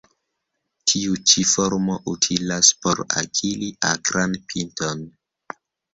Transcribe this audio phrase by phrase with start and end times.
[0.93, 5.05] Tiu ĉi formo utilas por akiri akran pinton.